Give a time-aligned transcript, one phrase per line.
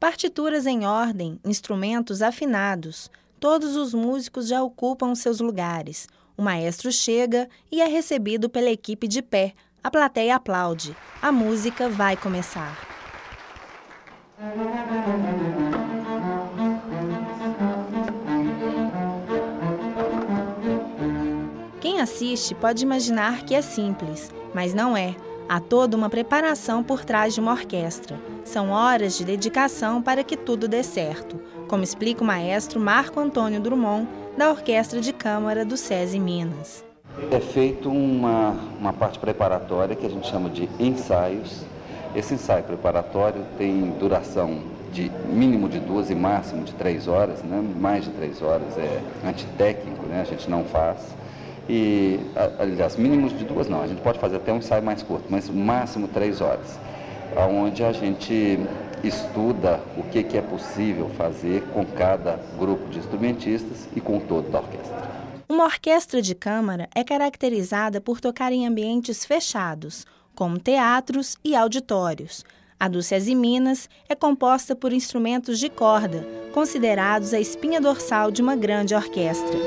[0.00, 3.10] Partituras em ordem, instrumentos afinados.
[3.40, 6.06] Todos os músicos já ocupam seus lugares.
[6.36, 9.54] O maestro chega e é recebido pela equipe de pé.
[9.82, 10.96] A plateia aplaude.
[11.20, 12.78] A música vai começar.
[21.80, 25.16] Quem assiste pode imaginar que é simples, mas não é.
[25.48, 28.20] Há toda uma preparação por trás de uma orquestra.
[28.44, 33.58] São horas de dedicação para que tudo dê certo, como explica o maestro Marco Antônio
[33.58, 34.06] Drummond,
[34.36, 36.84] da Orquestra de Câmara do SESI Minas.
[37.32, 41.64] É feito uma, uma parte preparatória que a gente chama de ensaios.
[42.14, 44.60] Esse ensaio preparatório tem duração
[44.92, 47.64] de mínimo de duas e máximo de três horas, né?
[47.80, 50.20] mais de três horas é antitécnico, né?
[50.20, 50.98] a gente não faz
[51.68, 52.18] e,
[52.58, 55.50] aliás, mínimos de duas não, a gente pode fazer até um ensaio mais curto, mas
[55.50, 56.78] máximo três horas,
[57.50, 58.58] onde a gente
[59.04, 64.50] estuda o que, que é possível fazer com cada grupo de instrumentistas e com todo
[64.50, 65.08] da orquestra.
[65.48, 72.44] Uma orquestra de câmara é caracterizada por tocar em ambientes fechados, como teatros e auditórios.
[72.80, 78.40] A do SESI Minas é composta por instrumentos de corda, considerados a espinha dorsal de
[78.40, 79.58] uma grande orquestra.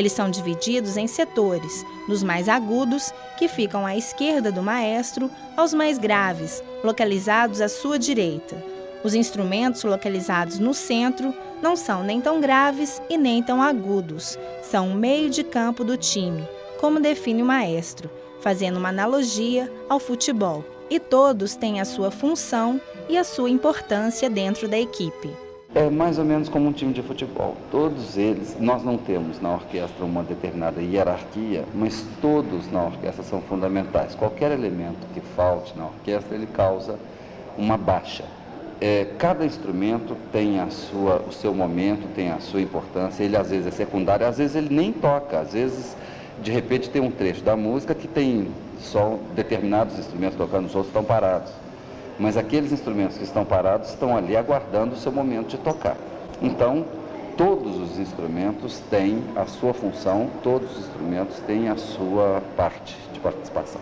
[0.00, 5.74] Eles são divididos em setores, dos mais agudos, que ficam à esquerda do maestro, aos
[5.74, 8.64] mais graves, localizados à sua direita.
[9.04, 14.88] Os instrumentos localizados no centro não são nem tão graves e nem tão agudos, são
[14.88, 16.48] o meio de campo do time,
[16.80, 18.08] como define o maestro,
[18.40, 20.64] fazendo uma analogia ao futebol.
[20.88, 25.28] E todos têm a sua função e a sua importância dentro da equipe.
[25.72, 27.56] É mais ou menos como um time de futebol.
[27.70, 33.40] Todos eles, nós não temos na orquestra uma determinada hierarquia, mas todos na orquestra são
[33.42, 34.16] fundamentais.
[34.16, 36.98] Qualquer elemento que falte na orquestra, ele causa
[37.56, 38.24] uma baixa.
[38.80, 43.22] É, cada instrumento tem a sua, o seu momento, tem a sua importância.
[43.22, 45.38] Ele às vezes é secundário, às vezes ele nem toca.
[45.38, 45.96] Às vezes,
[46.42, 48.48] de repente, tem um trecho da música que tem
[48.80, 51.52] só determinados instrumentos tocando, os outros estão parados
[52.20, 55.96] mas aqueles instrumentos que estão parados estão ali aguardando o seu momento de tocar.
[56.42, 56.86] Então,
[57.34, 63.18] todos os instrumentos têm a sua função, todos os instrumentos têm a sua parte de
[63.20, 63.80] participação.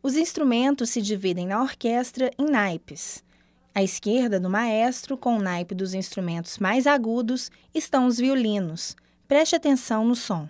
[0.00, 3.24] Os instrumentos se dividem na orquestra em naipes.
[3.74, 8.94] À esquerda do maestro, com o naipe dos instrumentos mais agudos, estão os violinos.
[9.26, 10.48] Preste atenção no som.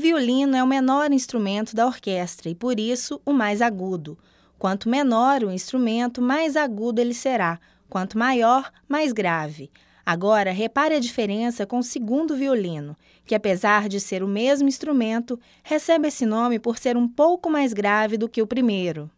[0.00, 4.18] Violino é o menor instrumento da orquestra e, por isso, o mais agudo.
[4.58, 9.70] Quanto menor o instrumento, mais agudo ele será, quanto maior, mais grave.
[10.04, 15.38] Agora, repare a diferença com o segundo violino, que, apesar de ser o mesmo instrumento,
[15.62, 19.08] recebe esse nome por ser um pouco mais grave do que o primeiro.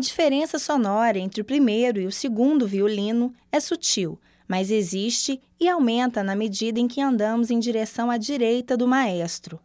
[0.00, 4.18] Diferença sonora entre o primeiro e o segundo violino é sutil,
[4.48, 9.60] mas existe e aumenta na medida em que andamos em direção à direita do maestro.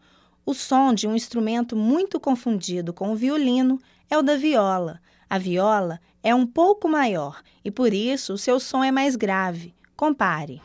[0.45, 3.79] O som de um instrumento muito confundido com o violino
[4.09, 5.01] é o da viola.
[5.27, 9.73] A viola é um pouco maior e por isso o seu som é mais grave.
[9.95, 10.61] Compare.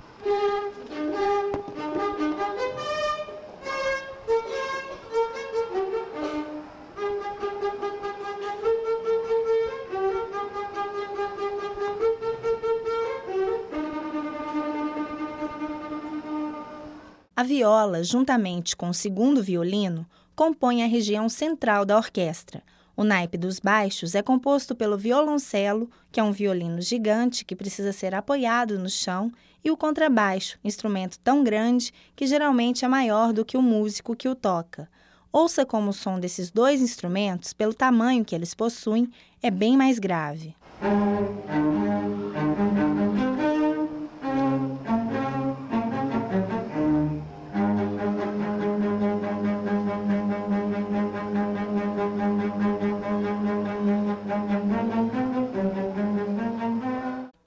[17.41, 20.07] A viola, juntamente com o segundo violino,
[20.37, 22.63] compõe a região central da orquestra.
[22.95, 27.95] O naipe dos baixos é composto pelo violoncelo, que é um violino gigante que precisa
[27.95, 29.33] ser apoiado no chão,
[29.65, 34.29] e o contrabaixo, instrumento tão grande que geralmente é maior do que o músico que
[34.29, 34.87] o toca.
[35.33, 39.11] Ouça como o som desses dois instrumentos, pelo tamanho que eles possuem,
[39.43, 40.55] é bem mais grave.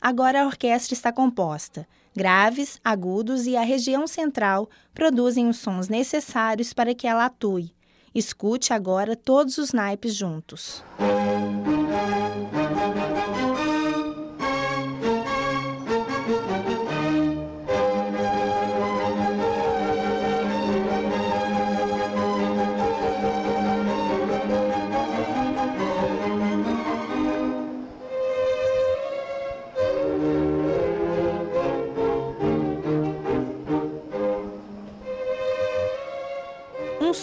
[0.03, 1.88] Agora a orquestra está composta.
[2.13, 7.73] Graves, agudos e a região central produzem os sons necessários para que ela atue.
[8.13, 10.83] Escute agora todos os naipes juntos.
[11.00, 11.82] Um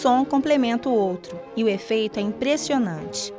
[0.01, 3.31] som complementa o outro e o efeito é impressionante.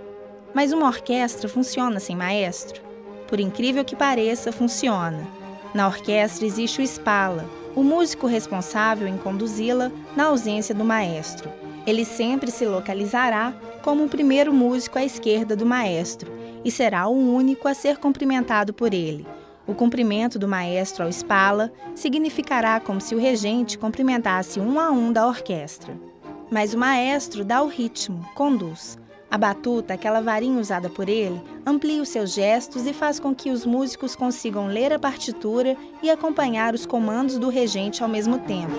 [0.54, 2.80] Mas uma orquestra funciona sem maestro?
[3.26, 5.26] Por incrível que pareça, funciona.
[5.74, 11.50] Na orquestra existe o espala, o músico responsável em conduzi-la na ausência do maestro.
[11.84, 16.30] Ele sempre se localizará como o primeiro músico à esquerda do maestro
[16.64, 19.26] e será o único a ser cumprimentado por ele.
[19.66, 25.12] O cumprimento do maestro ao espala significará como se o regente cumprimentasse um a um
[25.12, 26.11] da orquestra
[26.52, 28.98] mas o maestro dá o ritmo, conduz.
[29.30, 33.48] A batuta, aquela varinha usada por ele, amplia os seus gestos e faz com que
[33.48, 38.74] os músicos consigam ler a partitura e acompanhar os comandos do regente ao mesmo tempo.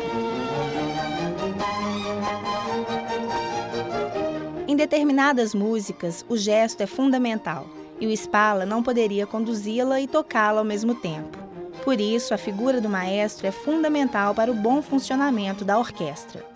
[4.67, 7.65] Em determinadas músicas, o gesto é fundamental
[7.99, 11.39] e o Spala não poderia conduzi-la e tocá-la ao mesmo tempo.
[11.83, 16.52] Por isso, a figura do maestro é fundamental para o bom funcionamento da orquestra.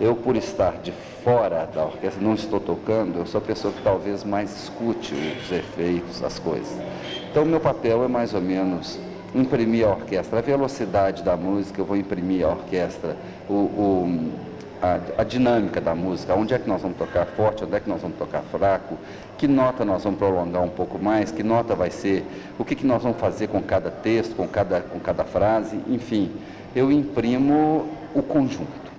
[0.00, 0.92] Eu, por estar de
[1.22, 5.52] fora da orquestra, não estou tocando, eu sou a pessoa que talvez mais escute os
[5.52, 6.74] efeitos, as coisas.
[7.30, 8.98] Então, meu papel é mais ou menos
[9.34, 13.14] imprimir a orquestra, a velocidade da música, eu vou imprimir a orquestra,
[13.48, 14.32] o, o
[14.82, 17.88] a, a, dinâmica da música, onde é que nós vamos tocar forte, onde é que
[17.88, 18.96] nós vamos tocar fraco,
[19.36, 22.24] que nota nós vamos prolongar um pouco mais, que nota vai ser,
[22.58, 26.32] o que, que nós vamos fazer com cada texto, com cada, com cada frase, enfim,
[26.74, 28.89] eu imprimo o conjunto.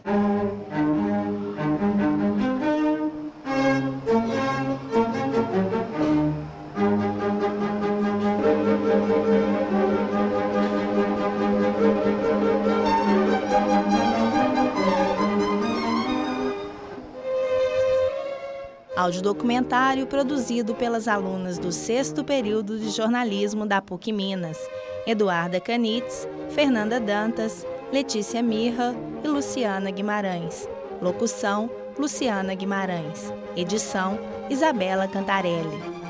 [19.02, 24.60] Audiodocumentário produzido pelas alunas do sexto período de jornalismo da PUC Minas,
[25.08, 28.94] Eduarda Canitz, Fernanda Dantas, Letícia Mirra
[29.24, 30.70] e Luciana Guimarães.
[31.02, 31.68] Locução:
[31.98, 33.34] Luciana Guimarães.
[33.56, 34.20] Edição:
[34.52, 36.01] Isabela Cantarelli.